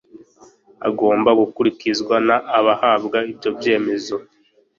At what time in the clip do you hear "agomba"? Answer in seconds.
0.87-1.29